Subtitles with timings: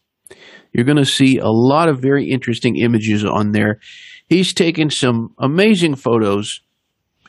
[0.73, 3.79] You're going to see a lot of very interesting images on there.
[4.27, 6.61] He's taken some amazing photos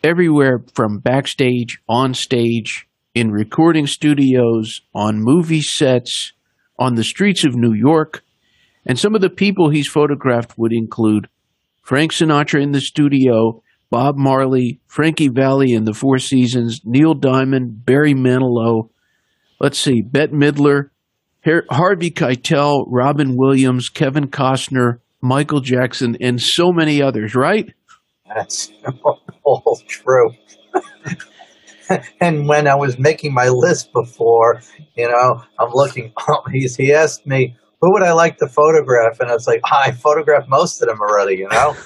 [0.02, 6.32] everywhere from backstage, on stage, in recording studios, on movie sets,
[6.78, 8.22] on the streets of New York.
[8.84, 11.28] And some of the people he's photographed would include
[11.82, 17.84] Frank Sinatra in the studio, Bob Marley, Frankie Valli in the Four Seasons, Neil Diamond,
[17.84, 18.90] Barry Manilow.
[19.60, 20.90] Let's see, Bette Midler,
[21.70, 27.72] Harvey Keitel, Robin Williams, Kevin Costner, Michael Jackson, and so many others, right?
[28.34, 28.72] That's
[29.44, 30.30] all true.
[32.20, 34.60] and when I was making my list before,
[34.96, 39.20] you know, I'm looking, oh, he asked me, who would I like to photograph?
[39.20, 41.76] And I was like, I photographed most of them already, you know?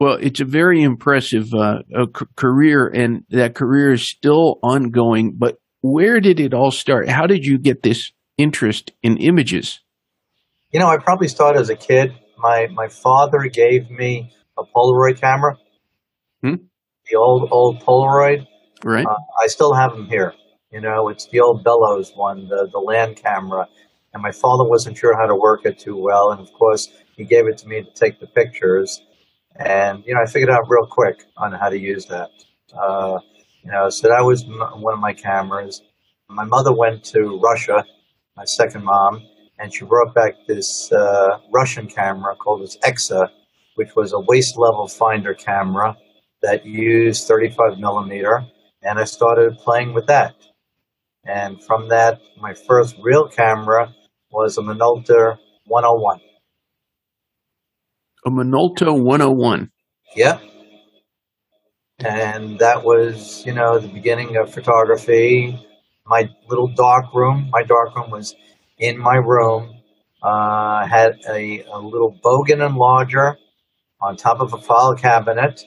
[0.00, 1.82] Well, it's a very impressive uh,
[2.36, 5.34] career, and that career is still ongoing.
[5.36, 7.08] But where did it all start?
[7.08, 9.80] How did you get this interest in images?
[10.72, 12.12] You know, I probably started as a kid.
[12.38, 15.56] My my father gave me a Polaroid camera,
[16.42, 16.54] hmm?
[17.10, 18.46] the old old Polaroid.
[18.82, 19.06] Right.
[19.06, 20.34] Uh, I still have them here.
[20.72, 23.68] You know, it's the old Bellows one, the the land camera.
[24.12, 27.24] And my father wasn't sure how to work it too well, and of course he
[27.24, 29.00] gave it to me to take the pictures.
[29.56, 32.30] And you know, I figured out real quick on how to use that.
[32.76, 33.18] Uh,
[33.62, 35.82] you know, so that was one of my cameras.
[36.28, 37.84] My mother went to Russia,
[38.36, 39.22] my second mom,
[39.58, 43.28] and she brought back this uh, Russian camera called this EXA,
[43.76, 45.96] which was a waist level finder camera
[46.42, 48.44] that used 35 millimeter.
[48.82, 50.34] And I started playing with that.
[51.24, 53.94] And from that, my first real camera
[54.30, 56.20] was a Minolta 101.
[58.26, 59.70] A Minolta 101.
[60.16, 60.38] Yeah
[62.00, 65.58] and that was, you know, the beginning of photography.
[66.06, 68.34] My little dark room, my dark room was
[68.78, 69.80] in my room.
[70.22, 73.36] Uh, had a, a little Bogen enlarger
[74.00, 75.64] on top of a file cabinet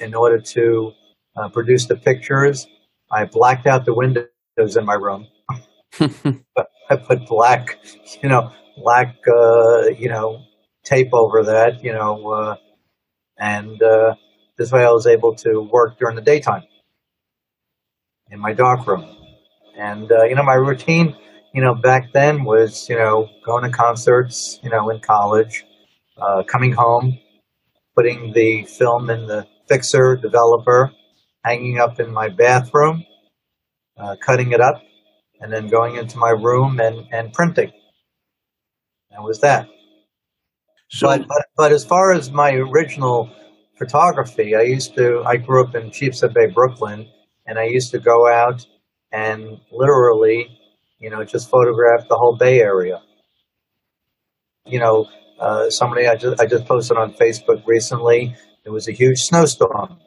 [0.00, 0.92] in order to
[1.36, 2.66] uh, produce the pictures.
[3.10, 5.26] I blacked out the windows in my room.
[6.90, 7.78] I put black,
[8.22, 10.44] you know, black, uh, you know,
[10.86, 12.56] tape over that, you know, uh,
[13.38, 14.14] and uh,
[14.56, 16.62] this way I was able to work during the daytime
[18.30, 19.04] in my dark room.
[19.78, 21.14] And, uh, you know, my routine,
[21.52, 25.66] you know, back then was, you know, going to concerts, you know, in college,
[26.16, 27.18] uh, coming home,
[27.94, 30.92] putting the film in the fixer, developer,
[31.44, 33.04] hanging up in my bathroom,
[33.98, 34.82] uh, cutting it up,
[35.40, 37.72] and then going into my room and, and printing.
[39.10, 39.68] That was that.
[40.88, 43.30] So, but, but, but as far as my original
[43.76, 44.54] photography.
[44.54, 47.08] I used to, I grew up in Sheepshead Bay, Brooklyn,
[47.46, 48.66] and I used to go out
[49.12, 50.58] and literally,
[50.98, 53.02] you know, just photograph the whole Bay Area.
[54.64, 58.34] You know, uh, somebody I just, I just posted on Facebook recently,
[58.64, 59.98] there was a huge snowstorm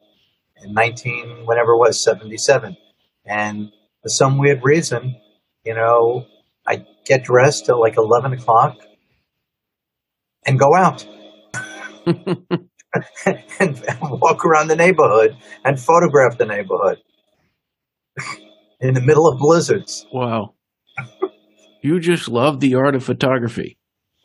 [0.62, 2.76] in 19, whenever it was, 77.
[3.26, 3.72] And
[4.02, 5.16] for some weird reason,
[5.64, 6.26] you know,
[6.68, 8.78] I get dressed at like 11 o'clock
[10.50, 11.06] and go out.
[13.60, 16.98] and, walk around the neighborhood and photograph the neighborhood
[18.80, 20.07] in the middle of blizzards.
[20.12, 20.56] Wow.
[21.84, 23.78] You just love the art of photography.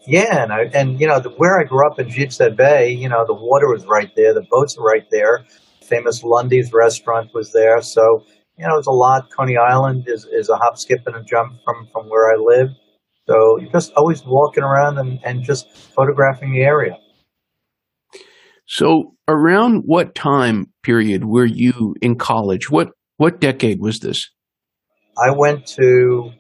[0.07, 3.09] Yeah, and I, and you know the, where I grew up in Sheepshead Bay, you
[3.09, 5.45] know the water was right there, the boats were right there.
[5.83, 8.25] Famous Lundy's restaurant was there, so
[8.59, 9.31] you know it's a lot.
[9.31, 12.71] Coney Island is, is a hop, skip, and a jump from from where I live.
[13.27, 16.97] So you're just always walking around and, and just photographing the area.
[18.67, 22.71] So around what time period were you in college?
[22.71, 24.31] What what decade was this?
[25.17, 26.33] I went to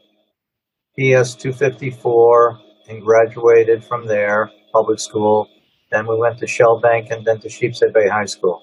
[0.99, 2.59] PS 254
[2.89, 5.49] and graduated from there, public school.
[5.91, 8.63] Then we went to Shell Bank and then to Sheepshead Bay High School.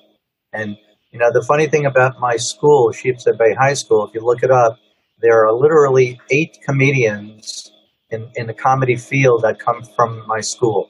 [0.51, 0.75] And,
[1.11, 4.43] you know, the funny thing about my school, Sheepshead Bay High School, if you look
[4.43, 4.77] it up,
[5.21, 7.70] there are literally eight comedians
[8.11, 10.89] in, in the comedy field that come from my school.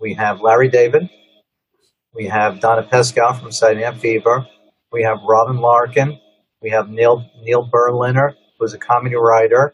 [0.00, 1.08] We have Larry David.
[2.14, 4.46] We have Donna Pescow from Saturday Night Fever.
[4.92, 6.18] We have Robin Larkin.
[6.62, 9.72] We have Neil Neil Berliner, who's a comedy writer.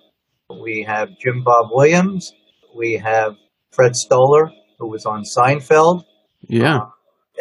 [0.51, 2.33] We have Jim Bob Williams.
[2.75, 3.37] We have
[3.71, 6.05] Fred Stoller, who was on Seinfeld.
[6.49, 6.77] Yeah.
[6.79, 6.87] Uh,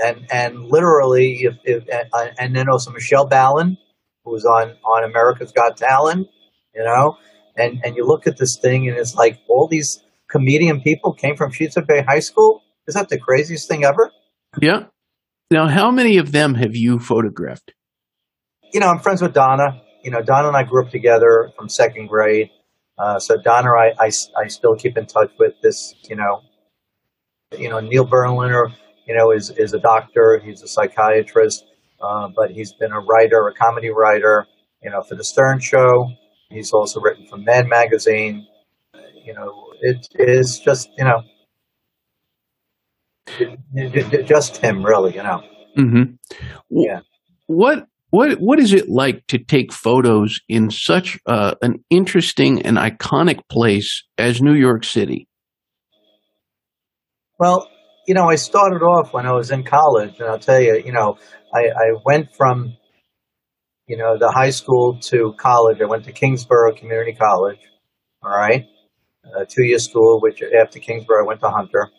[0.04, 1.84] and and literally, if, if
[2.14, 3.78] uh, and then also Michelle Ballin,
[4.24, 6.28] who was on on America's Got Talent.
[6.76, 7.18] You know,
[7.56, 11.36] and and you look at this thing, and it's like all these comedian people came
[11.36, 12.62] from Sheepshead Bay High School.
[12.88, 14.12] Is that the craziest thing ever?
[14.62, 14.86] Yeah.
[15.52, 17.74] Now, how many of them have you photographed?
[18.74, 19.82] You know, I'm friends with Donna.
[20.04, 22.50] You know, Donna and I grew up together from second grade.
[22.98, 25.94] Uh, so Donna, I, I, I still keep in touch with this.
[26.10, 26.42] You know,
[27.58, 28.68] you know Neil Berliner.
[29.08, 30.42] You know, is is a doctor.
[30.44, 31.66] He's a psychiatrist,
[32.02, 34.48] uh, but he's been a writer, a comedy writer.
[34.82, 36.08] You know, for the Stern Show.
[36.52, 38.46] He's also written for Men Magazine.
[39.24, 41.22] You know, it is just you know,
[44.26, 45.16] just him really.
[45.16, 45.44] You know.
[45.78, 46.14] Mm-hmm.
[46.70, 47.00] Yeah.
[47.48, 52.78] What what what is it like to take photos in such uh, an interesting and
[52.78, 55.28] iconic place as New York City?
[57.40, 57.68] Well,
[58.08, 60.92] you know, I started off when I was in college, and I'll tell you, you
[60.92, 61.18] know,
[61.54, 62.78] I, I went from,
[63.92, 65.82] you know, the high school to college.
[65.82, 67.60] I went to Kingsborough Community College,
[68.24, 68.66] all right,
[69.38, 70.22] a two-year school.
[70.22, 71.90] Which after Kingsborough, I went to Hunter,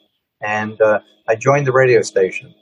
[0.41, 2.55] and uh, I joined the radio station.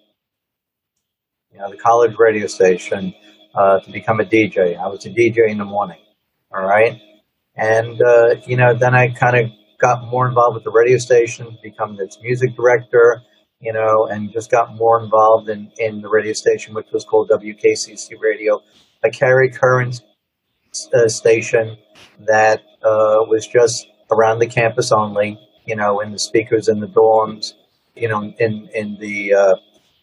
[1.52, 3.14] You know, the college radio station
[3.54, 4.76] uh, to become a DJ.
[4.76, 6.00] I was a DJ in the morning,
[6.52, 7.00] all right,
[7.54, 11.56] and uh, you know, then I kind of got more involved with the radio station,
[11.62, 13.22] become its music director,
[13.60, 17.30] you know, and just got more involved in, in the radio station, which was called
[17.30, 18.60] WKCC Radio,
[19.02, 20.02] a carrier current
[20.94, 21.76] uh, station
[22.26, 26.86] that uh, was just around the campus only, you know, in the speakers in the
[26.86, 27.54] dorms,
[27.94, 29.56] you know, in, in the, uh,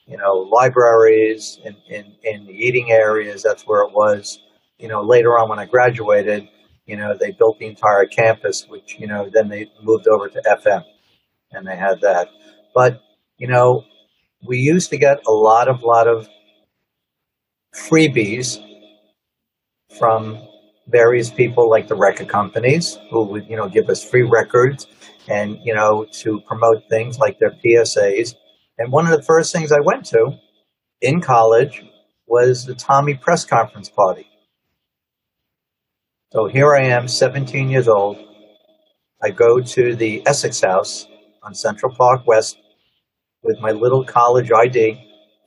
[0.06, 4.40] you know, libraries, in, in, in the eating areas, that's where it was.
[4.78, 6.48] You know, later on when I graduated,
[6.86, 10.42] you know, they built the entire campus, which, you know, then they moved over to
[10.42, 10.84] FM
[11.52, 12.30] and they had that.
[12.74, 13.02] But,
[13.38, 13.84] you know,
[14.48, 16.30] we used to get a lot of, lot of
[17.76, 18.60] freebies
[19.90, 20.42] from
[20.88, 24.88] various people like the record companies who would, you know, give us free records
[25.28, 28.36] and, you know, to promote things like their PSAs.
[28.78, 30.32] And one of the first things I went to
[31.02, 31.84] in college
[32.26, 34.28] was the Tommy press conference party.
[36.32, 38.18] So here I am, 17 years old.
[39.24, 41.08] I go to the Essex House
[41.42, 42.58] on Central Park West
[43.42, 45.02] with my little college ID,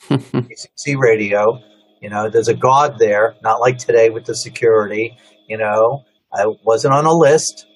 [0.08, 1.60] CC radio.
[2.00, 5.16] You know, there's a guard there, not like today with the security.
[5.48, 7.66] You know, I wasn't on a list.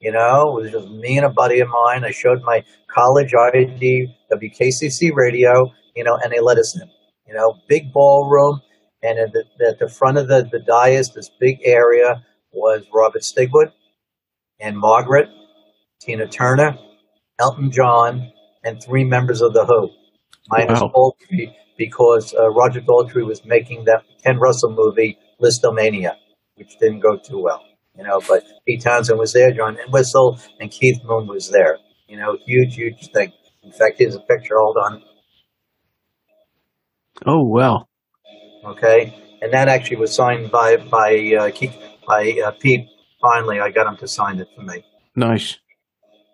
[0.00, 2.04] You know, it was just me and a buddy of mine.
[2.04, 6.88] I showed my college ID, WKCC radio, you know, and they let us in.
[7.26, 8.60] You know, big ballroom,
[9.02, 13.22] and at the, at the front of the, the dais, this big area was Robert
[13.22, 13.72] Stigwood
[14.60, 15.28] and Margret,
[16.00, 16.76] Tina Turner,
[17.38, 18.32] Elton John,
[18.64, 19.90] and three members of The Who.
[20.48, 20.92] Minus Wow.
[20.94, 21.54] Daltrey,
[21.86, 26.16] because uh, Roger Daltrey was making that Ken Russell movie, Lisztomania,
[26.56, 27.62] which didn't go too well.
[27.96, 31.78] You know, but Pete Townshend was there, John Entwistle, and Keith Moon was there.
[32.08, 33.32] You know, huge, huge thing.
[33.62, 34.54] In fact, here's a picture.
[34.58, 35.02] Hold on.
[37.26, 37.88] oh well.
[38.64, 42.86] Okay, and that actually was signed by by uh, Keith, by uh, Pete.
[43.20, 44.84] Finally, I got him to sign it for me.
[45.14, 45.58] Nice.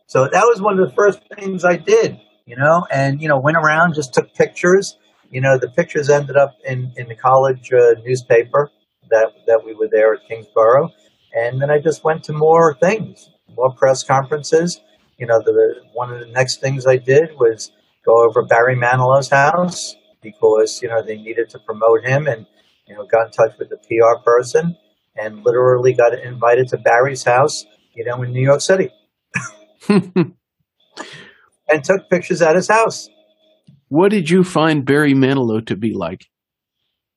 [0.09, 3.39] So that was one of the first things I did, you know, and, you know,
[3.39, 4.98] went around, just took pictures.
[5.31, 8.71] You know, the pictures ended up in, in the college uh, newspaper
[9.11, 10.91] that, that we were there at Kingsborough.
[11.35, 14.81] And then I just went to more things, more press conferences.
[15.19, 17.71] You know, the, one of the next things I did was
[18.05, 22.47] go over Barry Manilow's house because, you know, they needed to promote him and,
[22.87, 24.77] you know, got in touch with the PR person
[25.17, 27.67] and literally got invited to Barry's house
[27.99, 28.91] you know, in New York City,
[29.89, 30.35] and
[31.83, 33.11] took pictures at his house.
[33.89, 36.27] What did you find Barry Manilow to be like?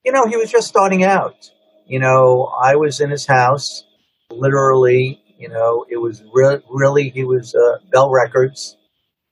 [0.05, 1.51] You know, he was just starting out.
[1.85, 3.83] You know, I was in his house,
[4.29, 5.21] literally.
[5.37, 8.77] You know, it was re- really he was uh, Bell Records,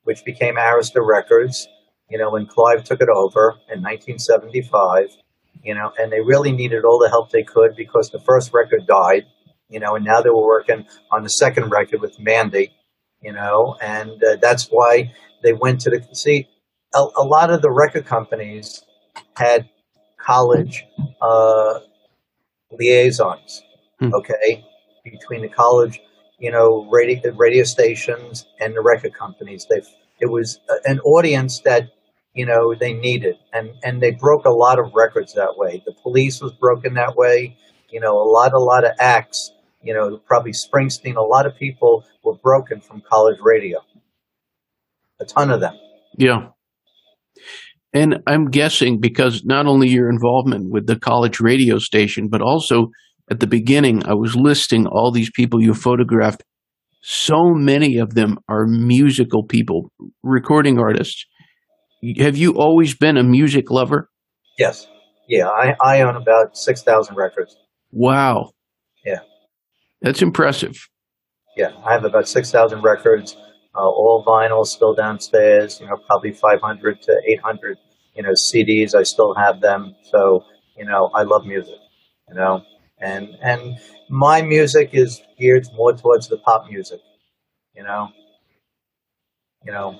[0.03, 1.67] which became Arista Records.
[2.09, 5.15] You know, when Clive took it over in 1975.
[5.63, 8.87] You know, and they really needed all the help they could because the first record
[8.87, 9.25] died.
[9.69, 12.73] You know, and now they were working on the second record with Mandy.
[13.21, 16.47] You know, and uh, that's why they went to the see.
[16.93, 18.83] A, a lot of the record companies
[19.35, 19.69] had
[20.17, 20.83] college
[21.21, 21.79] uh,
[22.71, 23.63] liaisons,
[23.99, 24.13] Hmm.
[24.13, 24.65] okay,
[25.03, 25.99] between the college,
[26.39, 29.65] you know, radio, radio stations and the record companies.
[29.69, 29.81] They
[30.21, 31.89] it was a- an audience that
[32.33, 35.81] you know they needed, and and they broke a lot of records that way.
[35.85, 37.57] The Police was broken that way.
[37.89, 39.51] You know, a lot a lot of acts.
[39.81, 41.15] You know, probably Springsteen.
[41.15, 43.79] A lot of people were broken from college radio.
[45.19, 45.75] A ton of them.
[46.17, 46.49] Yeah.
[47.93, 52.87] And I'm guessing because not only your involvement with the college radio station, but also
[53.31, 56.43] at the beginning, I was listing all these people you photographed.
[57.01, 59.91] So many of them are musical people,
[60.23, 61.25] recording artists.
[62.19, 64.09] Have you always been a music lover?
[64.57, 64.87] Yes.
[65.27, 67.55] Yeah, I, I own about 6,000 records.
[67.91, 68.51] Wow.
[69.05, 69.19] Yeah.
[70.01, 70.75] That's impressive.
[71.55, 73.37] Yeah, I have about 6,000 records,
[73.79, 77.77] uh, all vinyl still downstairs, you know, probably 500 to 800,
[78.13, 78.93] you know, CDs.
[78.93, 79.95] I still have them.
[80.03, 80.43] So,
[80.77, 81.79] you know, I love music,
[82.27, 82.63] you know,
[82.99, 83.77] and, and
[84.09, 86.99] my music is geared more towards the pop music,
[87.73, 88.09] you know,
[89.65, 89.97] you know,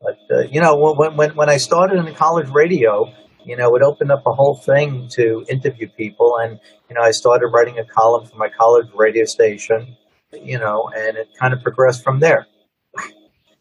[0.00, 3.12] but, uh, you know, when, when, when I started in college radio,
[3.44, 6.36] you know, it opened up a whole thing to interview people.
[6.40, 9.96] And, you know, I started writing a column for my college radio station,
[10.32, 12.46] you know, and it kind of progressed from there.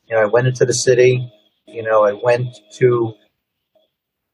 [0.07, 1.31] You know, I went into the city,
[1.65, 3.13] you know, I went to,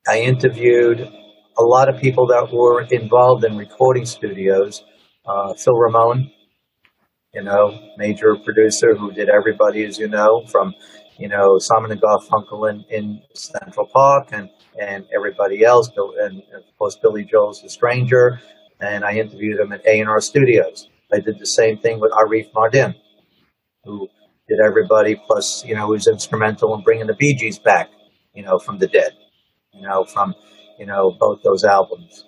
[0.06, 4.84] I interviewed a lot of people that were involved in recording studios.
[5.26, 6.30] Uh, Phil Ramone,
[7.34, 10.74] you know, major producer who did everybody, as you know, from,
[11.18, 16.64] you know, Simon and Garfunkel in, in Central Park and, and everybody else, and of
[16.78, 18.42] course Billy Joel's The Stranger,
[18.82, 20.90] and I interviewed him at A&R Studios.
[21.14, 22.96] I did the same thing with Arif Mardin,
[23.86, 24.10] who
[24.52, 27.90] did everybody, plus, you know, who's instrumental in bringing the Bee Gees back,
[28.34, 29.12] you know, from the dead,
[29.74, 30.36] you know, from,
[30.78, 32.26] you know, both those albums.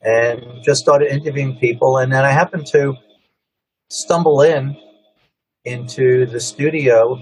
[0.00, 2.94] And just started interviewing people, and then I happened to
[3.90, 4.74] stumble in
[5.66, 7.18] into the studio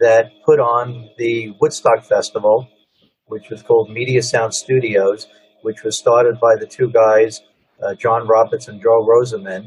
[0.00, 2.68] that put on the Woodstock Festival,
[3.26, 5.28] which was called Media Sound Studios,
[5.62, 7.40] which was started by the two guys,
[7.80, 9.64] uh, John Roberts and Joel Rosenman.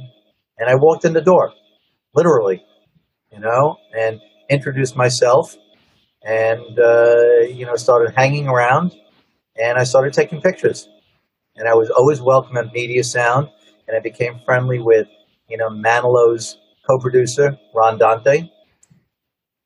[0.57, 1.53] And I walked in the door,
[2.13, 2.61] literally,
[3.31, 5.55] you know, and introduced myself
[6.23, 8.95] and, uh, you know, started hanging around
[9.61, 10.89] and I started taking pictures.
[11.55, 13.49] And I was always welcome at Media Sound
[13.87, 15.07] and I became friendly with,
[15.47, 16.57] you know, Manilow's
[16.87, 18.49] co-producer, Ron Dante,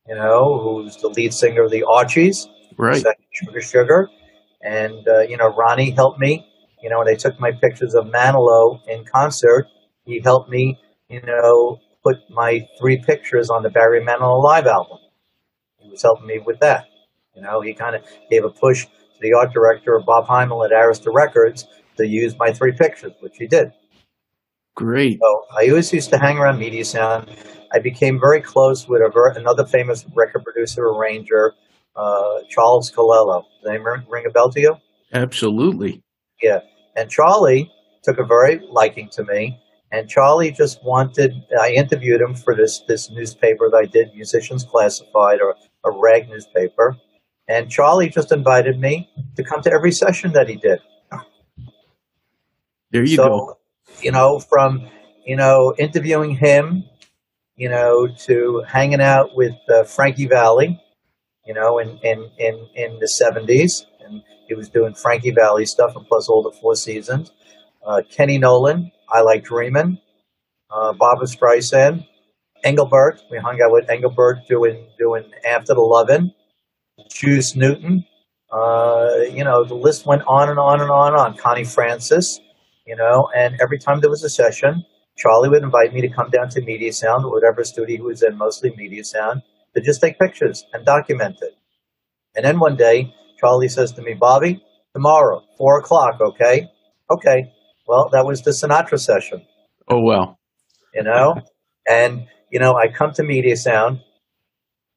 [0.07, 2.47] you know, who's the lead singer of the Archies.
[2.77, 3.03] Right.
[3.31, 4.09] Sugar Sugar.
[4.61, 6.45] And, uh, you know, Ronnie helped me.
[6.81, 9.67] You know, when they took my pictures of Manilow in concert,
[10.05, 10.77] he helped me,
[11.09, 14.97] you know, put my three pictures on the Barry Manilow live album.
[15.79, 16.85] He was helping me with that.
[17.35, 20.71] You know, he kind of gave a push to the art director, Bob Heimall at
[20.71, 21.65] Arista Records,
[21.97, 23.71] to use my three pictures, which he did.
[24.75, 25.19] Great.
[25.21, 27.29] So I always used to hang around Media Sound.
[27.71, 31.53] I became very close with a ver- another famous record producer, arranger,
[31.95, 33.43] uh, Charles Calello.
[33.43, 34.75] Does that name ring, ring a bell to you?
[35.13, 36.01] Absolutely.
[36.41, 36.59] Yeah.
[36.95, 37.71] And Charlie
[38.03, 39.59] took a very liking to me.
[39.93, 44.63] And Charlie just wanted, I interviewed him for this, this newspaper that I did, Musicians
[44.63, 46.97] Classified, or a rag newspaper.
[47.47, 50.79] And Charlie just invited me to come to every session that he did.
[52.89, 53.57] There you so, go.
[54.01, 54.89] you know, from,
[55.27, 56.85] you know, interviewing him,
[57.55, 60.81] you know, to hanging out with uh, Frankie Valli,
[61.45, 63.85] you know, in, in, in, in the 70s.
[64.03, 67.31] And he was doing Frankie Valli stuff and plus all the Four Seasons.
[67.85, 69.99] Uh, Kenny Nolan, I Like Dreamin',
[70.71, 72.05] uh, Barbra Streisand,
[72.63, 73.21] Engelbert.
[73.31, 76.33] We hung out with Engelbert doing, doing After the Lovin',
[77.09, 78.05] Juice Newton.
[78.51, 81.37] Uh, you know, the list went on and on and on and on.
[81.37, 82.39] Connie Francis,
[82.85, 84.85] you know, and every time there was a session,
[85.17, 88.37] Charlie would invite me to come down to Media Sound whatever studio he was in,
[88.37, 89.41] mostly Media Sound,
[89.75, 91.55] to just take pictures and document it.
[92.35, 96.69] And then one day, Charlie says to me, Bobby, tomorrow, four o'clock, okay?
[97.11, 97.51] Okay.
[97.87, 99.45] Well, that was the Sinatra session,
[99.89, 100.39] Oh, well.
[100.93, 101.35] you know?
[101.87, 103.99] And, you know, I come to Media Sound,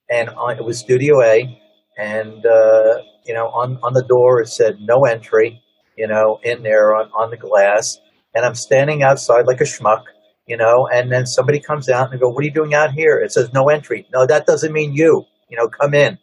[0.08, 1.60] and I, it was Studio A,
[1.98, 5.60] and uh, you know, on on the door it said no entry,
[5.96, 7.98] you know, in there on on the glass,
[8.34, 10.04] and I'm standing outside like a schmuck,
[10.46, 13.18] you know, and then somebody comes out and go, "What are you doing out here?"
[13.18, 14.06] It says no entry.
[14.12, 15.24] No, that doesn't mean you.
[15.48, 16.18] You know, come in.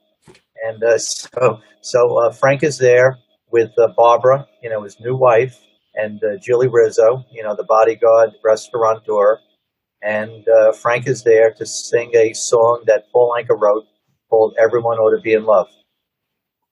[0.66, 3.18] And uh, so so uh, Frank is there
[3.52, 5.60] with uh, Barbara, you know, his new wife,
[5.96, 9.40] and uh, Jilly Rizzo, you know, the bodyguard restaurateur,
[10.02, 13.86] and uh, Frank is there to sing a song that Paul Anka wrote
[14.30, 15.68] called "Everyone Ought to Be in Love."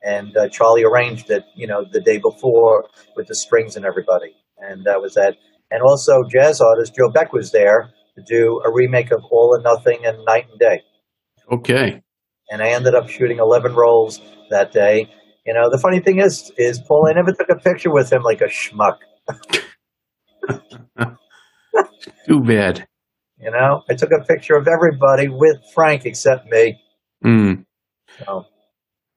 [0.04, 2.86] And uh, Charlie arranged it, you know, the day before
[3.16, 5.38] with the strings and everybody, and that was that.
[5.70, 9.62] And also, jazz artist Joe Beck was there to do a remake of All or
[9.62, 10.82] Nothing and Night and Day.
[11.51, 12.01] Okay.
[12.50, 15.10] And I ended up shooting 11 rolls that day.
[15.46, 18.24] You know, the funny thing is, is Paul, I never took a picture with him
[18.24, 18.98] like a schmuck.
[22.28, 22.88] Too bad.
[23.40, 26.80] You know, I took a picture of everybody with Frank except me.
[27.25, 27.66] Mm.
[28.20, 28.46] So,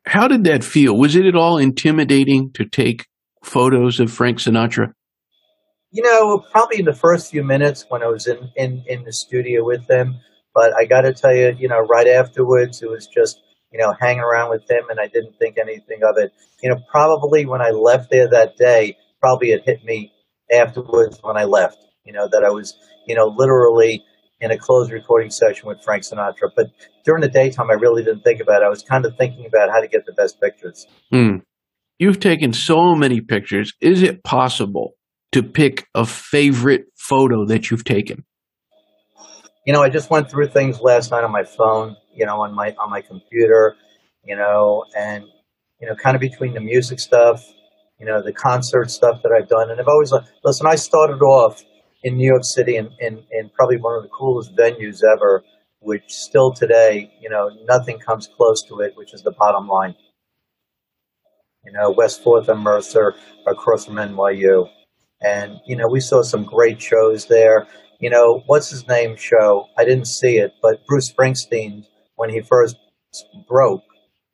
[0.07, 0.97] How did that feel?
[0.97, 3.07] Was it at all intimidating to take
[3.43, 4.93] photos of Frank Sinatra?
[5.95, 9.13] you know, probably in the first few minutes when I was in, in, in the
[9.13, 10.19] studio with them.
[10.53, 13.41] but I got to tell you, you know, right afterwards, it was just,
[13.73, 16.33] you know, hanging around with him and I didn't think anything of it.
[16.65, 20.13] You know, probably when I left there that day, probably it hit me
[20.53, 22.77] afterwards when I left, you know, that I was,
[23.07, 24.05] you know, literally
[24.43, 26.51] in a closed recording session with Frank Sinatra.
[26.55, 26.67] But
[27.07, 28.67] during the daytime, I really didn't think about it.
[28.67, 30.87] I was kind of thinking about how to get the best pictures.
[31.11, 31.37] Hmm.
[31.99, 33.73] You've taken so many pictures.
[33.81, 34.93] Is it possible
[35.33, 38.25] to pick a favorite photo that you've taken?
[39.65, 42.55] you know, I just went through things last night on my phone, you know, on
[42.55, 43.75] my on my computer,
[44.23, 45.25] you know, and
[45.81, 47.43] you know, kind of between the music stuff,
[48.05, 50.13] you know, the concert stuff that I've done, and I've always
[50.45, 50.67] listen.
[50.67, 51.63] I started off
[52.03, 55.43] in New York City in, in, in probably one of the coolest venues ever,
[55.81, 59.95] which still today, you know, nothing comes close to it, which is the bottom line.
[61.65, 63.15] You know, West Fourth and Mercer
[63.47, 64.69] across from NYU.
[65.23, 67.67] And, you know, we saw some great shows there
[68.01, 69.69] you know, what's his name show?
[69.79, 72.77] I didn't see it, but Bruce Springsteen, when he first
[73.49, 73.85] broke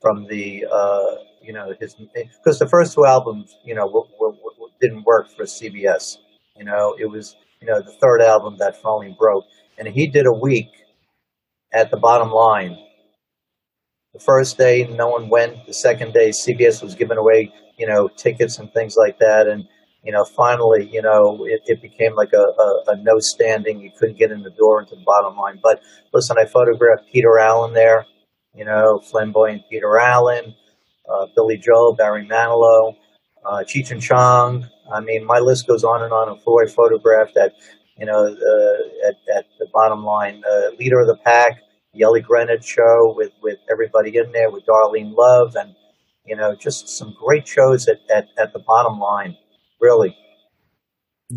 [0.01, 4.37] from the, uh, you know, his, because the first two albums, you know, w- w-
[4.43, 6.17] w- didn't work for CBS.
[6.57, 9.45] You know, it was, you know, the third album that finally broke.
[9.79, 10.69] And he did a week
[11.73, 12.79] at the bottom line.
[14.13, 15.67] The first day, no one went.
[15.67, 19.47] The second day, CBS was giving away, you know, tickets and things like that.
[19.47, 19.69] And,
[20.03, 23.81] you know, finally, you know, it, it became like a, a, a, no standing.
[23.81, 25.61] You couldn't get in the door into the bottom line.
[25.63, 25.81] But
[26.13, 28.05] listen, I photographed Peter Allen there,
[28.55, 30.55] you know, flamboyant Peter Allen,
[31.35, 32.97] Billy Joel, Barry Manilow,
[33.45, 34.67] uh, Cheech and Chong.
[34.93, 37.53] I mean, my list goes on and on of who I photographed at,
[37.97, 40.43] you know, uh, at, at the bottom line.
[40.45, 41.61] Uh, leader of the pack,
[42.01, 45.75] Ellie Greenwich show with, with everybody in there, with Darlene Love, and,
[46.27, 49.37] you know, just some great shows at, at, at the bottom line
[49.81, 50.17] really.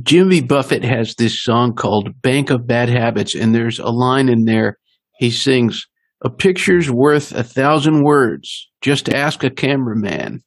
[0.02, 4.46] Jimmy Buffett has this song called Bank of Bad Habits, and there's a line in
[4.46, 4.78] there.
[5.18, 5.88] He sings,
[6.24, 8.70] A picture's worth a thousand words.
[8.82, 10.42] Just ask a cameraman.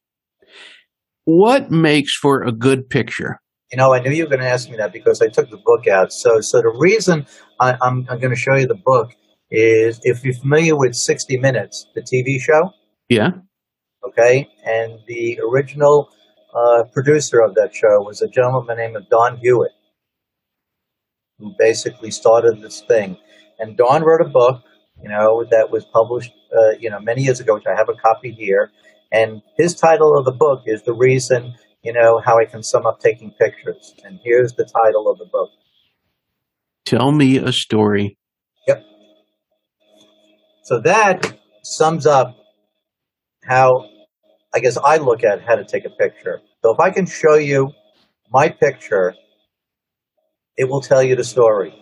[1.25, 3.41] What makes for a good picture?
[3.71, 5.59] You know, I knew you were going to ask me that because I took the
[5.59, 6.12] book out.
[6.12, 7.27] So, so the reason
[7.61, 9.11] I, I'm, I'm going to show you the book
[9.51, 12.71] is if you're familiar with 60 Minutes, the TV show.
[13.09, 13.33] Yeah.
[14.07, 14.49] Okay.
[14.65, 16.11] And the original
[16.55, 19.73] uh, producer of that show was a gentleman named Don Hewitt,
[21.39, 23.19] who basically started this thing.
[23.59, 24.62] And Don wrote a book,
[25.03, 27.95] you know, that was published, uh, you know, many years ago, which I have a
[27.95, 28.71] copy here.
[29.13, 32.87] And his title of the book is the reason, you know, how I can sum
[32.87, 33.95] up taking pictures.
[34.05, 35.51] And here's the title of the book.
[36.85, 38.17] Tell me a story.
[38.67, 38.85] Yep.
[40.65, 42.37] So that sums up
[43.45, 43.89] how
[44.55, 46.41] I guess I look at how to take a picture.
[46.63, 47.73] So if I can show you
[48.31, 49.15] my picture,
[50.57, 51.75] it will tell you the story,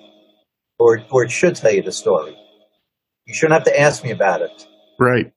[0.79, 2.37] or, or it should tell you the story.
[3.27, 4.67] You shouldn't have to ask me about it.
[5.01, 5.33] Right.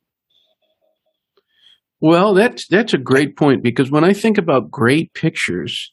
[2.00, 5.92] Well, that's that's a great point because when I think about great pictures,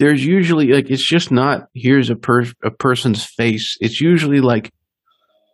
[0.00, 3.76] there's usually like it's just not here's a per- a person's face.
[3.80, 4.72] It's usually like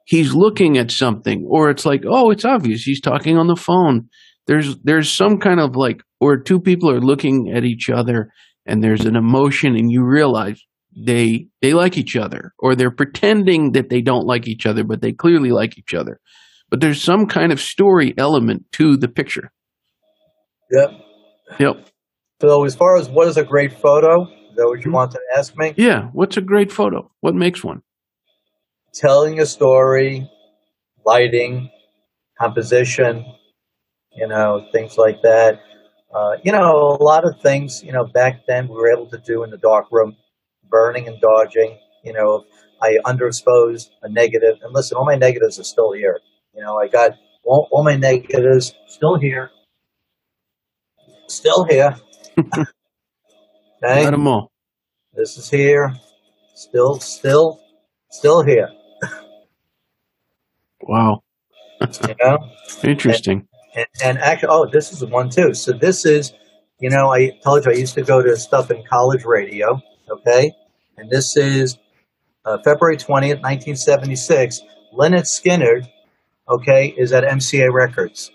[0.06, 4.08] he's looking at something, or it's like oh, it's obvious he's talking on the phone
[4.46, 8.32] there's there's some kind of like or two people are looking at each other
[8.66, 10.62] and there's an emotion and you realize
[10.96, 15.00] they they like each other or they're pretending that they don't like each other but
[15.00, 16.20] they clearly like each other.
[16.70, 19.52] But there's some kind of story element to the picture.
[20.70, 20.90] Yep.
[21.58, 21.86] Yep.
[22.40, 24.92] So as far as what is a great photo is that what you mm-hmm.
[24.92, 25.74] want to ask me?
[25.76, 26.08] Yeah.
[26.12, 27.10] What's a great photo?
[27.20, 27.82] What makes one?
[28.92, 30.30] Telling a story,
[31.04, 31.70] lighting,
[32.40, 33.24] composition,
[34.12, 35.60] you know, things like that.
[36.14, 39.18] Uh, you know, a lot of things, you know, back then we were able to
[39.18, 40.16] do in the dark room,
[40.74, 41.78] burning and dodging.
[42.02, 42.44] You know,
[42.82, 46.18] I underexposed a negative, and listen, all my negatives are still here.
[46.52, 47.12] You know, I got
[47.44, 49.50] all, all my negatives still here,
[51.28, 51.94] still here.
[52.38, 52.64] okay,
[54.02, 54.50] Got them all.
[55.14, 55.94] this is here,
[56.54, 57.60] still, still,
[58.10, 58.68] still here.
[60.82, 61.22] Wow.
[61.80, 62.38] You know,
[62.82, 63.46] Interesting.
[63.74, 65.54] and, and actually, oh, this is one too.
[65.54, 66.32] So this is,
[66.80, 69.80] you know, I told you I used to go to stuff in college radio.
[70.10, 70.52] Okay,
[70.96, 71.78] and this is
[72.44, 74.60] uh, February twentieth, nineteen seventy six.
[74.92, 75.88] Lynyrd Skynyrd,
[76.48, 78.30] okay, is at MCA Records.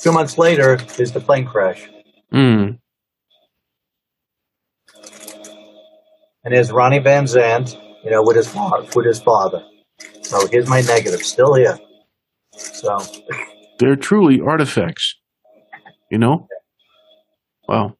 [0.00, 1.88] Two months later is the plane crash,
[2.32, 2.78] Mm.
[6.44, 9.64] and there's Ronnie Van Zant, you know, with his father, with his father.
[10.22, 11.78] So here's my negative, still here.
[12.52, 12.98] So
[13.78, 15.16] They're truly artifacts.
[16.10, 16.48] You know?
[17.68, 17.96] Wow.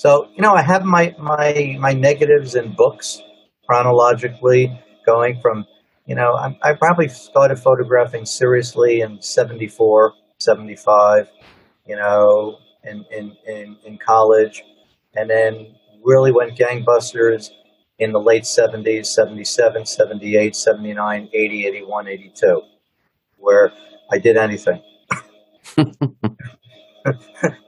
[0.00, 3.20] So you know, I have my my my negatives in books
[3.66, 5.66] chronologically, going from
[6.06, 11.28] you know, I, I probably started photographing seriously in 74, 75,
[11.86, 14.62] you know, in in in, in college,
[15.16, 17.50] and then really went gangbusters
[17.98, 22.62] in the late 70s, 77, 78, 79, 80, 81, 82,
[23.36, 23.70] where
[24.10, 24.82] I did anything.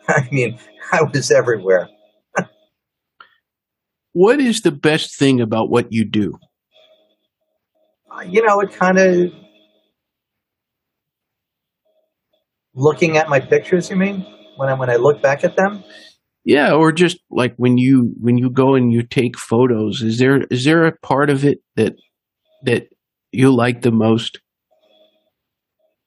[0.08, 0.58] I mean,
[0.92, 1.90] I was everywhere.
[4.12, 6.38] What is the best thing about what you do?
[8.26, 9.32] You know, it kind of
[12.74, 13.90] looking at my pictures.
[13.90, 15.82] You mean when I when I look back at them?
[16.44, 20.42] Yeah, or just like when you when you go and you take photos, is there
[20.50, 21.94] is there a part of it that
[22.64, 22.88] that
[23.30, 24.40] you like the most?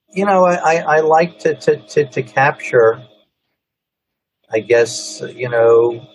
[0.10, 3.04] You know, I, I, I like to, to, to, to capture.
[4.50, 6.08] I guess you know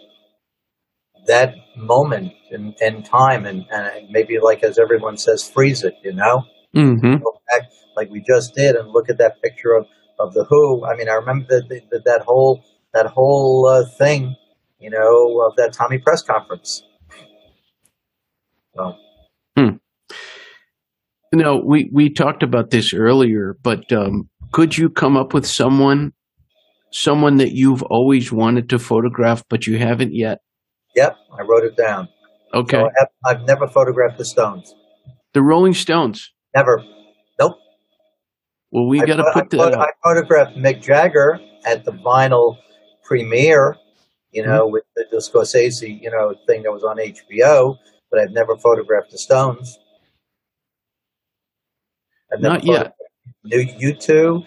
[1.31, 5.95] that moment in, in time, and, and maybe like as everyone says, freeze it.
[6.03, 7.16] You know, Mm-hmm.
[7.16, 9.87] go back like we just did and look at that picture of,
[10.21, 10.85] of the Who.
[10.85, 12.62] I mean, I remember that that, that whole
[12.95, 14.37] that whole uh, thing,
[14.79, 16.85] you know, of that Tommy press conference.
[18.77, 18.97] So,
[21.33, 26.12] No, we we talked about this earlier, but um, could you come up with someone
[26.93, 30.38] someone that you've always wanted to photograph but you haven't yet?
[30.94, 32.09] Yep, I wrote it down.
[32.55, 34.74] Okay, So I have, I've never photographed the Stones.
[35.35, 36.33] the Rolling Stones.
[36.55, 36.83] Never.
[37.40, 37.57] Nope.
[38.72, 39.74] Well, we I got to put I, that.
[39.74, 39.88] pho- up.
[39.88, 42.57] I photographed Mick Jagger at the vinyl
[43.05, 43.76] premiere,
[44.33, 44.72] you know, Mm-hmm.
[44.72, 47.76] with the, the Scorsese, you know, thing that was on HBO,
[48.11, 49.79] but I've never photographed the Stones.
[52.33, 52.94] I've never Not yet.
[53.44, 54.44] New U2.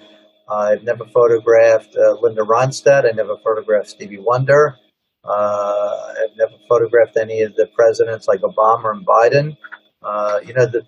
[0.49, 3.05] Uh, I've never photographed uh, Linda Ronstadt.
[3.05, 4.75] I never photographed Stevie Wonder.
[5.23, 9.57] Uh, I've never photographed any of the presidents like Obama and Biden.
[10.01, 10.83] Uh, you know, the,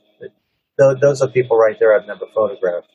[0.77, 2.87] the, those are people right there I've never photographed.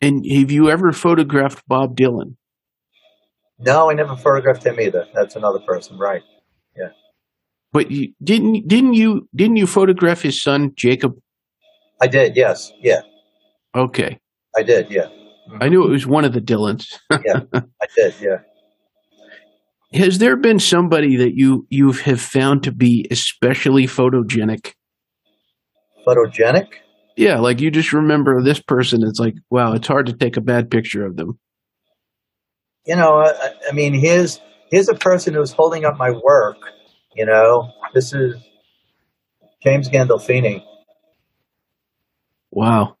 [0.00, 2.36] And have you ever photographed Bob Dylan?
[3.58, 5.06] No, I never photographed him either.
[5.14, 6.22] That's another person, right?
[6.76, 6.90] Yeah.
[7.72, 11.16] But you, didn't didn't you didn't you photograph his son Jacob?
[12.00, 12.72] I did, yes.
[12.80, 13.00] Yeah,
[13.76, 14.18] Okay,
[14.56, 15.08] I did, yeah.
[15.60, 16.86] I knew it was one of the Dylans.
[17.24, 18.38] Yeah, I did, yeah.
[19.92, 24.72] Has there been somebody that you you have found to be especially photogenic?
[26.06, 26.66] Photogenic?
[27.16, 29.02] Yeah, like you just remember this person.
[29.02, 31.38] It's like, wow, it's hard to take a bad picture of them.
[32.84, 36.58] You know, I, I mean, here's, here's a person who's holding up my work,
[37.14, 37.72] you know.
[37.94, 38.36] This is
[39.62, 40.62] James Gandolfini.
[42.50, 42.96] Wow.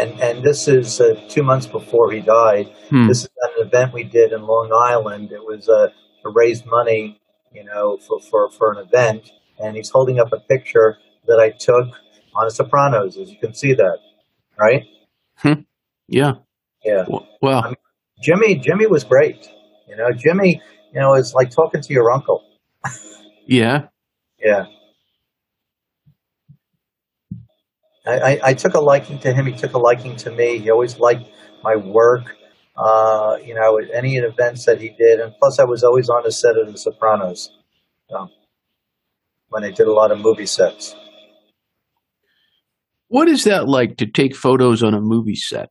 [0.00, 2.72] And, and this is uh, two months before he died.
[2.88, 3.08] Hmm.
[3.08, 5.32] This is an event we did in Long Island.
[5.32, 5.94] It was uh, to
[6.30, 7.20] raise money,
[7.52, 9.30] you know, for, for, for an event.
[9.58, 11.88] And he's holding up a picture that I took
[12.34, 13.98] on The Sopranos, as you can see that,
[14.58, 14.84] right?
[15.36, 15.62] Hmm.
[16.08, 16.34] Yeah.
[16.84, 17.04] Yeah.
[17.04, 17.72] W- Wow.
[18.22, 19.48] Jimmy, Jimmy was great.
[19.88, 20.60] You know, Jimmy,
[20.92, 22.44] you know, is like talking to your uncle.
[23.48, 23.86] Yeah.
[24.40, 24.66] Yeah.
[28.06, 29.46] I, I, I took a liking to him.
[29.46, 30.58] He took a liking to me.
[30.58, 31.28] He always liked
[31.62, 32.36] my work.
[32.76, 36.22] Uh, you know, at any events that he did, and plus I was always on
[36.24, 37.50] the set of The Sopranos.
[38.10, 38.28] So,
[39.48, 40.94] when they did a lot of movie sets.
[43.08, 45.70] What is that like to take photos on a movie set?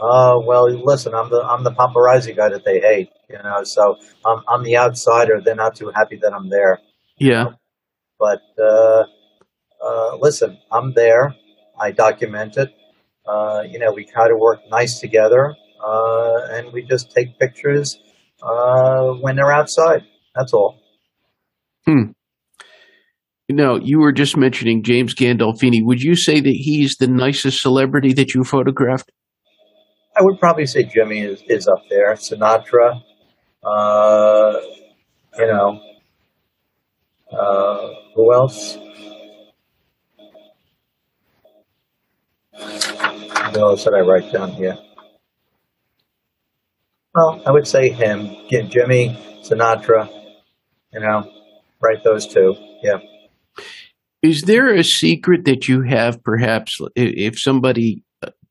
[0.00, 3.08] Oh well, listen, I'm the I'm the paparazzi guy that they hate.
[3.30, 5.40] You know, so I'm I'm the outsider.
[5.40, 6.80] They're not too happy that I'm there.
[7.18, 7.52] Yeah.
[8.18, 9.04] But uh,
[9.82, 11.34] uh, listen, I'm there.
[11.80, 12.74] I document it.
[13.26, 17.98] Uh, you know, we try to work nice together, uh, and we just take pictures
[18.42, 20.02] uh, when they're outside.
[20.34, 20.80] That's all.
[21.84, 22.12] Hmm.
[23.48, 25.84] Now, you were just mentioning James Gandolfini.
[25.84, 29.10] Would you say that he's the nicest celebrity that you photographed?
[30.16, 32.14] I would probably say Jimmy is, is up there.
[32.14, 33.02] Sinatra,
[33.64, 34.60] uh,
[35.38, 35.80] you know,
[37.30, 38.78] uh, who else?
[42.52, 44.78] What else did I write down here?
[47.14, 50.08] Well, I would say him, Jimmy, Sinatra,
[50.92, 51.30] you know,
[51.82, 52.54] write those two.
[52.82, 52.98] Yeah.
[54.22, 58.02] Is there a secret that you have, perhaps, if somebody,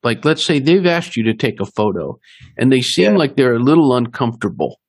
[0.03, 2.19] like, let's say they've asked you to take a photo
[2.57, 3.17] and they seem yeah.
[3.17, 4.79] like they're a little uncomfortable?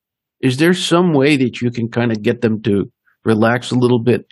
[0.41, 2.91] Is there some way that you can kind of get them to
[3.23, 4.25] relax a little bit?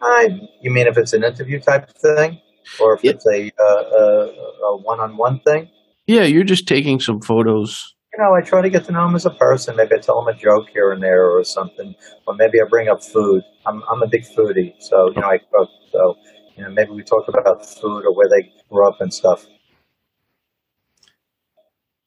[0.00, 0.28] I,
[0.62, 2.40] you mean if it's an interview type of thing,
[2.80, 3.10] or if yeah.
[3.10, 5.68] it's a, uh, a, a one-on-one thing?
[6.06, 9.14] Yeah, you're just taking some photos you know, I try to get to know him
[9.14, 9.76] as a person.
[9.76, 11.94] Maybe I tell him a joke here and there or something,
[12.26, 13.42] or maybe I bring up food.
[13.64, 15.68] I'm I'm a big foodie, so you know I cook.
[15.92, 16.16] So
[16.56, 19.46] you know, maybe we talk about food or where they grew up and stuff.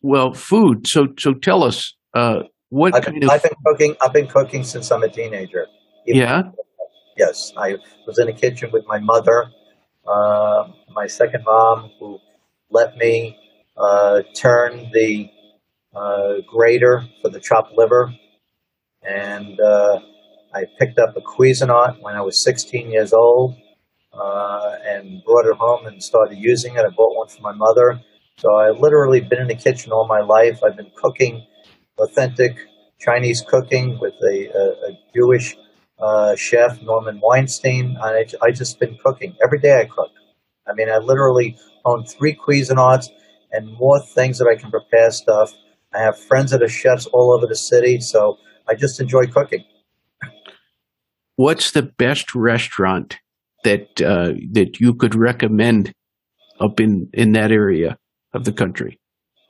[0.01, 0.85] Well, food.
[0.85, 3.29] So so tell us uh, what I've, kind of.
[3.29, 3.95] I've been cooking.
[4.01, 5.67] I've been cooking since I'm a teenager.
[6.05, 6.43] yeah.
[7.17, 7.75] Yes, I
[8.07, 9.51] was in the kitchen with my mother,
[10.07, 12.19] uh, my second mom, who
[12.69, 13.37] let me
[13.77, 15.29] uh, turn the
[15.93, 18.13] grater for the chopped liver,
[19.03, 19.99] and uh,
[20.53, 23.55] I picked up a Cuisinart when I was 16 years old
[24.13, 26.85] uh, and brought it home and started using it.
[26.85, 28.01] I bought one for my mother.
[28.37, 30.59] So I've literally been in the kitchen all my life.
[30.63, 31.45] I've been cooking
[31.97, 32.57] authentic
[32.99, 35.55] Chinese cooking with a, a, a Jewish
[35.99, 37.97] uh, chef, Norman Weinstein.
[38.01, 39.35] I, I just been cooking.
[39.43, 40.11] Every day I cook.
[40.67, 43.07] I mean, I literally own three Cuisinarts
[43.51, 45.53] and more things that I can prepare stuff
[45.93, 49.65] I have friends that are chefs all over the city, so I just enjoy cooking.
[51.35, 53.17] What's the best restaurant
[53.63, 55.93] that uh, that you could recommend
[56.59, 57.97] up in in that area
[58.33, 58.99] of the country?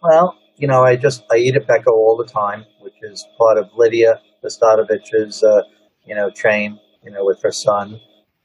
[0.02, 3.58] Well, you know, I just I eat at Becco all the time, which is part
[3.58, 5.62] of Lidia Bastianich's uh,
[6.06, 8.00] you know chain, you know, with her son.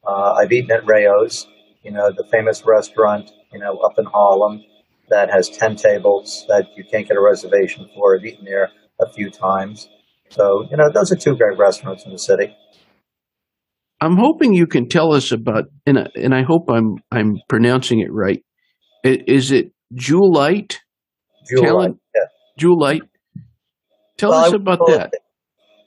[0.06, 1.48] Uh, I've eaten at Rao's,
[1.82, 4.62] you know, the famous restaurant, you know, up in Harlem
[5.08, 8.16] that has 10 tables that you can't get a reservation for.
[8.16, 9.88] I've eaten there a few times.
[10.30, 12.56] So, you know, those are two great restaurants in the city.
[14.00, 18.12] I'm hoping you can tell us about, and, and I hope I'm I'm pronouncing it
[18.12, 18.42] right.
[19.04, 20.80] Is it Jewel Light?
[21.48, 22.22] Jewel Light, yeah.
[22.58, 23.02] Jewel Light.
[24.18, 25.12] Tell well, us about that.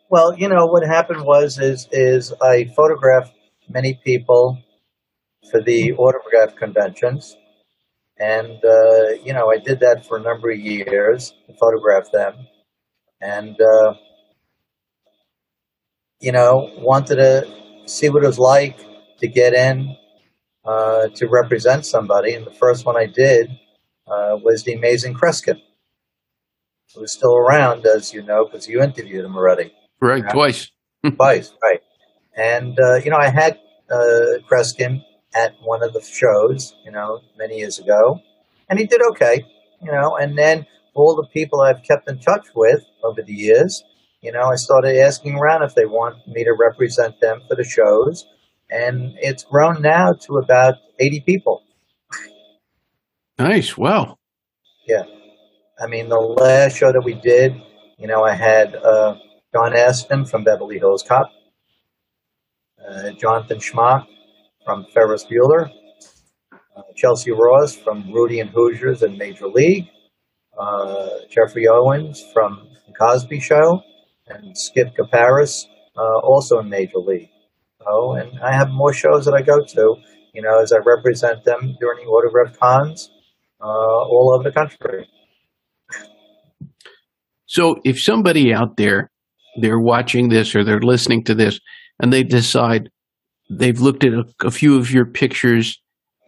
[0.10, 3.34] Well, you know what happened was is is I photographed
[3.70, 4.58] many people
[5.52, 7.36] for the autograph conventions,
[8.20, 12.36] and, uh, you know, I did that for a number of years to photograph them.
[13.22, 13.94] And, uh,
[16.20, 17.48] you know, wanted to
[17.86, 18.78] see what it was like
[19.20, 19.96] to get in
[20.66, 22.34] uh, to represent somebody.
[22.34, 23.50] And the first one I did
[24.06, 25.62] uh, was the amazing Kreskin,
[26.94, 29.74] who is still around, as you know, because you interviewed him already.
[30.02, 30.72] Right, twice.
[31.16, 31.82] twice, right.
[32.36, 35.04] And, uh, you know, I had uh, Kreskin
[35.40, 38.02] at one of the shows, you know, many years ago,
[38.68, 39.36] and he did okay,
[39.82, 40.18] you know.
[40.22, 43.84] And then all the people I've kept in touch with over the years,
[44.22, 47.64] you know, I started asking around if they want me to represent them for the
[47.64, 48.26] shows,
[48.70, 48.96] and
[49.28, 51.64] it's grown now to about eighty people.
[53.38, 53.78] Nice.
[53.78, 54.18] Wow.
[54.86, 55.06] Yeah.
[55.82, 57.56] I mean, the last show that we did,
[57.98, 59.16] you know, I had uh,
[59.54, 61.32] John Ashton from Beverly Hills Cop,
[62.86, 64.06] uh, Jonathan Schmock
[64.70, 65.72] from Ferris Bueller,
[66.78, 69.88] uh, Chelcie Ross from Rudy and Hoosiers and Major League,
[70.60, 73.82] uh, Geoffrey Owens from the Cosby Show,
[74.28, 75.66] and Skip Kaparis,
[75.98, 77.32] uh, also in Major League.
[77.84, 79.96] Oh, and I have more shows that I go to,
[80.36, 83.10] you know, as I represent them during the autograph cons
[83.60, 85.10] uh, all over the country.
[87.48, 89.10] So, if somebody out there
[89.58, 91.60] they're watching this or they're listening to this
[92.00, 92.92] and they decide
[93.50, 95.82] they've looked at a, a few of your pictures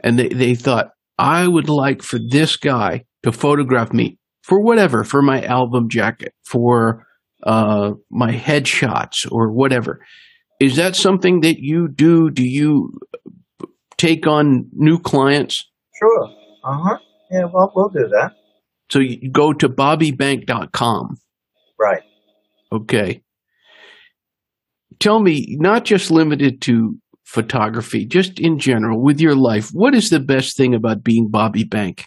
[0.03, 5.03] and they, they thought, I would like for this guy to photograph me for whatever,
[5.03, 7.05] for my album jacket, for
[7.43, 10.03] uh, my headshots or whatever.
[10.60, 12.29] Is that something that you do?
[12.31, 12.91] Do you
[13.97, 15.69] take on new clients?
[15.99, 16.23] Sure.
[16.63, 16.97] Uh huh.
[17.31, 18.31] Yeah, well, we'll do that.
[18.91, 21.17] So you go to bobbybank.com.
[21.79, 22.03] Right.
[22.71, 23.21] Okay.
[24.99, 26.95] tell me, not just limited to
[27.31, 31.63] photography, just in general, with your life, what is the best thing about being Bobby
[31.63, 32.05] Bank?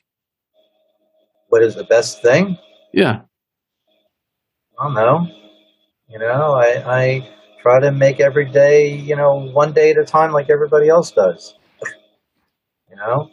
[1.49, 2.59] What is the best thing?
[2.93, 3.23] Yeah.
[4.79, 5.27] I don't know.
[6.11, 7.29] You know, I, I
[7.63, 11.11] try to make every day, you know, one day at a time like everybody else
[11.11, 11.55] does.
[12.91, 13.31] You know,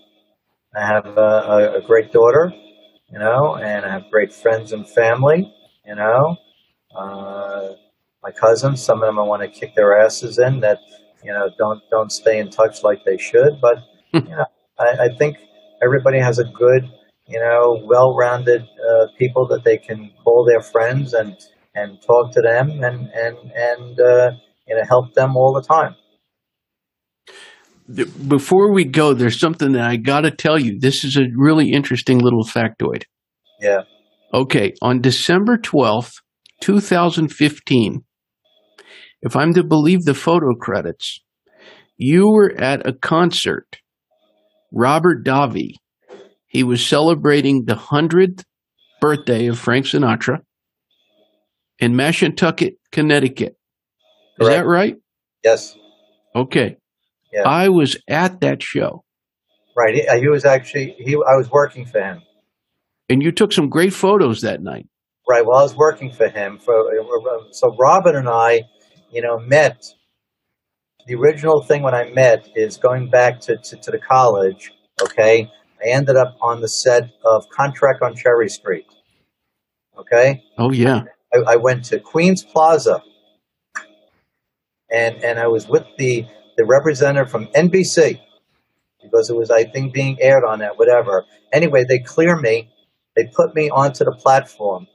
[0.73, 2.54] I have a, a, a great daughter,
[3.12, 5.54] you know, and I have great friends and family,
[5.86, 6.38] you know.
[6.95, 7.73] Uh,
[8.23, 10.77] my cousins, some of them I want to kick their asses in that,
[11.24, 13.60] you know, don't don't stay in touch like they should.
[13.62, 13.78] But
[14.14, 14.46] you know,
[14.80, 15.38] I, I think
[15.84, 16.84] everybody has a good,
[17.28, 21.38] you know, well-rounded uh, people that they can call their friends and
[21.76, 24.32] and talk to them and and and uh,
[24.68, 25.96] you know help them all the time.
[28.28, 30.80] Before we go, there's something that I got to tell you.
[30.80, 33.04] This is a really interesting little factoid.
[33.60, 33.82] Yeah.
[34.34, 36.14] Okay, on December 12th,
[36.62, 38.06] 2015,
[39.22, 41.20] if I'm to believe the photo credits,
[41.98, 43.78] you were at a concert.
[44.72, 45.76] Robert Davi,
[46.48, 48.44] he was celebrating the 100th
[49.00, 50.40] birthday of Frank Sinatra
[51.80, 53.56] in Mashantucket, Connecticut.
[54.40, 54.64] Is Correct.
[54.64, 54.96] that right?
[55.44, 55.76] Yes.
[56.36, 56.78] Okay.
[57.34, 57.44] Yeah.
[57.48, 59.04] I was at that show
[59.76, 59.96] Right.
[59.96, 61.16] He, uh, he was actually he.
[61.16, 62.22] I was working for him.
[63.10, 64.88] and you took some great photos that night.
[65.30, 65.46] Right.
[65.46, 66.58] Well, I was working for him.
[66.60, 68.64] For uh, so Robin and I,
[69.12, 69.86] you know, met.
[71.08, 74.71] The original thing when I met is going back to, to, to the college.
[75.02, 75.52] Okay,
[75.84, 78.86] I ended up on the set of Contract on Cherry Street.
[79.97, 81.04] Okay, Oh, yeah.
[81.34, 83.04] I, I went to Queens Plaza,
[84.91, 86.26] and and I was with the
[86.58, 88.19] the representative from NBC
[89.02, 91.26] because it was I think being aired on that whatever.
[91.52, 92.69] Anyway, they clear me.
[93.15, 94.88] They put me onto the platform,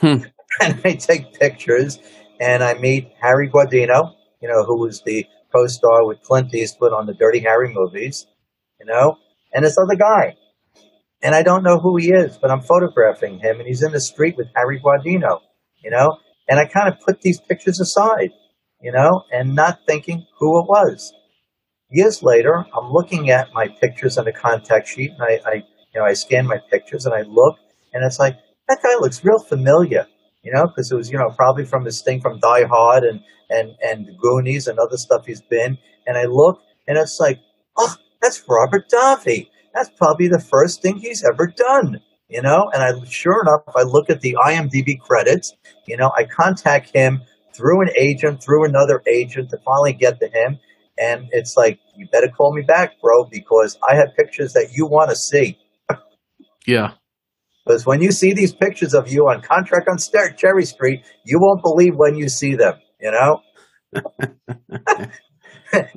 [0.00, 0.16] Hmm.
[0.60, 1.98] and I take pictures,
[2.40, 7.06] and I meet Harry Guardino, you know, who was the co-star with Clint Eastwood on
[7.06, 8.26] the Dirty Harry movies,
[8.80, 9.18] you know,
[9.52, 10.36] and this other guy.
[11.22, 14.00] And I don't know who he is, but I'm photographing him, and he's in the
[14.00, 15.40] street with Harry Guardino,
[15.82, 16.18] you know.
[16.48, 18.30] And I kind of put these pictures aside,
[18.80, 21.12] you know, and not thinking who it was.
[21.90, 26.00] Years later, I'm looking at my pictures on a contact sheet, and I, I, you
[26.00, 27.58] know, I scan my pictures, and I look,
[27.92, 28.36] and it's like
[28.68, 30.06] that guy looks real familiar,
[30.46, 33.20] you know, because it was, you know, probably from his thing from Die Hard and
[33.50, 35.76] and and Goonies and other stuff he's been.
[36.06, 37.40] And I look, and it's like,
[37.76, 39.48] oh, that's Robert Davi.
[39.74, 42.70] That's probably the first thing he's ever done, you know.
[42.72, 45.52] And I, sure enough, I look at the IMDb credits.
[45.86, 50.28] You know, I contact him through an agent, through another agent to finally get to
[50.28, 50.60] him.
[50.98, 54.86] And it's like, you better call me back, bro, because I have pictures that you
[54.86, 55.58] want to see.
[56.66, 56.92] Yeah.
[57.66, 59.98] Because when you see these pictures of you on contract on
[60.36, 62.74] Cherry Street, you won't believe when you see them.
[63.00, 63.42] You know.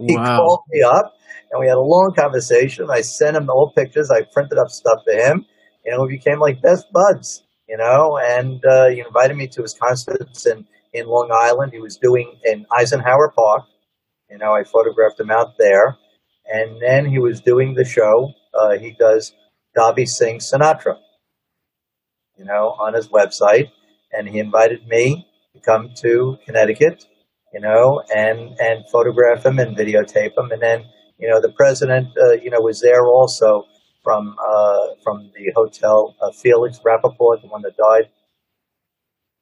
[0.07, 0.35] he Wow.
[0.35, 1.13] called me up,
[1.51, 2.89] and we had a long conversation.
[2.89, 4.09] I sent him the old pictures.
[4.09, 5.45] I printed up stuff to him.
[5.85, 7.43] You know, we became like best buds.
[7.67, 11.71] You know, and uh, he invited me to his concerts in in Long Island.
[11.71, 13.65] He was doing in Eisenhower Park.
[14.31, 15.95] You know, I photographed him out there,
[16.47, 18.33] and then he was doing the show.
[18.55, 19.33] Uh, he does
[19.77, 20.97] Davi sings Sinatra
[22.39, 23.67] you know, on his website,
[24.13, 27.05] and he invited me to come to Connecticut,
[27.53, 30.85] you know, and and photograph him and videotape him, and then
[31.17, 33.65] you know the president, uh, you know, was there also
[34.03, 38.09] from uh, from the hotel, uh, Felix Rappaport, the one that died,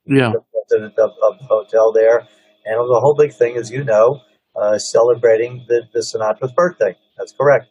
[0.06, 0.32] Yeah.
[0.32, 2.20] the president of, of the hotel there,
[2.66, 4.22] and it was a whole big thing, as you know,
[4.60, 6.96] uh, celebrating the, the Sinatra's birthday.
[7.18, 7.68] That's correct.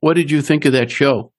[0.00, 1.32] What did you think of that show?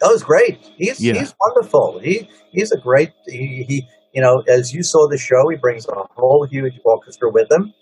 [0.00, 0.58] That was great.
[0.76, 1.14] He's Yeah.
[1.14, 1.98] he's wonderful.
[1.98, 5.86] He he's a great he, he you know as you saw the show, he brings
[5.88, 7.72] a whole huge orchestra with him.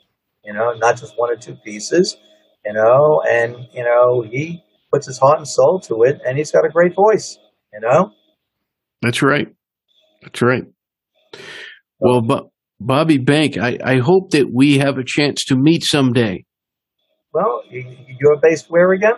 [0.44, 2.16] You know, not just one or two pieces.
[2.64, 4.62] You know, and you know he
[4.92, 7.38] puts his heart and soul to it, and he's got a great voice.
[7.72, 8.10] You know,
[9.02, 9.48] That's right.
[10.22, 10.64] That's right.
[11.98, 16.44] Well, Bo- Bobby Bank, I, I hope that we have a chance to meet someday.
[17.32, 17.84] well, you,
[18.20, 19.14] you're based where again?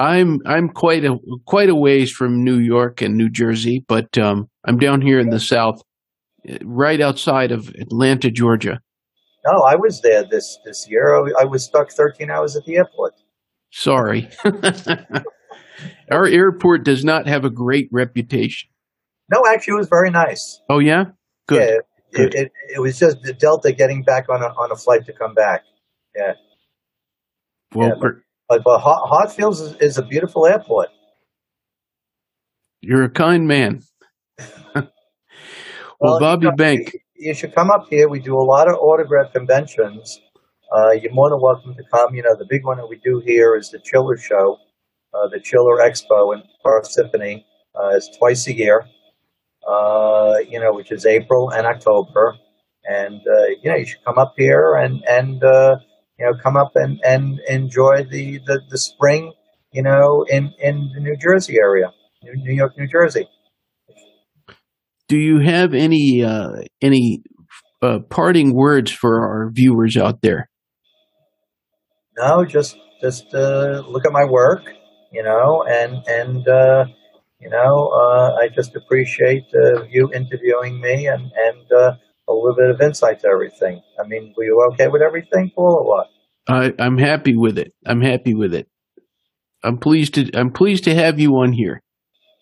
[0.00, 4.48] I'm I'm quite a quite a ways from New York and New Jersey, but um,
[4.66, 5.82] I'm down here in the South,
[6.64, 8.80] right outside of Atlanta, Georgia.
[9.44, 11.14] No, I was there this this year.
[11.14, 13.12] I, I was stuck 13 hours at the airport.
[13.72, 14.30] Sorry,
[16.10, 18.70] our airport does not have a great reputation.
[19.30, 20.62] No, actually, it was very nice.
[20.70, 21.04] Oh yeah,
[21.46, 21.60] good.
[21.60, 21.76] Yeah,
[22.14, 22.34] good.
[22.34, 25.12] It, it, it was just the Delta getting back on a on a flight to
[25.12, 25.60] come back.
[26.16, 26.32] Yeah.
[27.74, 28.10] well, yeah,
[28.50, 30.88] But but Hart- Hartsfield is, is a beautiful airport.
[32.82, 33.82] you're a kind man.
[34.74, 34.88] well,
[36.00, 38.08] Well, Bobby you Bank, you should come up here.
[38.08, 40.20] We do a lot of autograph conventions.
[40.76, 42.12] Uh, you're more than welcome to come.
[42.16, 44.58] You know, the big one that we do here is the Chiller Show,
[45.14, 47.44] uh, the Chiller Expo in Parsippany.
[47.76, 48.84] Uh, it's twice a year,
[49.68, 52.34] uh, you know, which is April and October.
[52.88, 55.76] And, uh, you know, you should come up here and, and uh,
[56.20, 59.32] you know, come up and, and enjoy the, the, the spring,
[59.72, 61.86] you know, in, in the New Jersey area,
[62.22, 63.26] New York, New Jersey.
[65.08, 67.22] Do you have any uh, any
[67.82, 70.48] uh, parting words for our viewers out there?
[72.16, 74.62] No, just just uh, look at my work,
[75.10, 76.84] you know, and and uh,
[77.40, 81.94] you know, uh, I just appreciate uh, you interviewing me and and uh,
[82.30, 83.82] a little bit of insight to everything.
[84.02, 86.06] I mean, were you okay with everything, Paul, or what?
[86.48, 87.72] I, I'm happy with it.
[87.86, 88.68] I'm happy with it.
[89.62, 91.82] I'm pleased to I'm pleased to have you on here.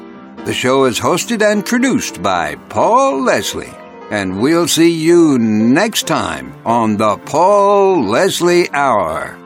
[0.45, 3.73] The show is hosted and produced by Paul Leslie.
[4.11, 9.39] And we'll see you next time on the Paul Leslie Hour.